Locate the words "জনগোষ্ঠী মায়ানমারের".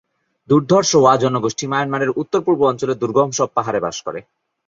1.17-2.15